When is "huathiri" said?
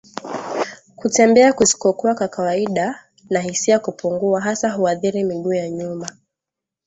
4.71-5.23